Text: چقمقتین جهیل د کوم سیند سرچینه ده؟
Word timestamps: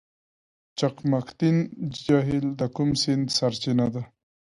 چقمقتین 0.77 1.57
جهیل 2.05 2.47
د 2.59 2.61
کوم 2.75 2.89
سیند 3.01 3.25
سرچینه 3.37 3.87
ده؟ 3.93 4.03